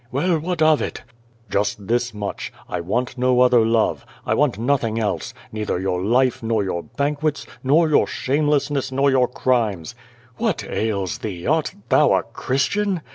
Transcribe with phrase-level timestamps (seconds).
[0.11, 1.03] "Well, what of it?"
[1.47, 4.03] "Just this much— I want no other love.
[4.25, 9.11] I want nothing else— neither your life nor your banquets, nor your shameless ncss, nor
[9.11, 9.93] your crimes."
[10.39, 11.45] "\Vliat ails thee?
[11.45, 13.01] Art thou a Christian?"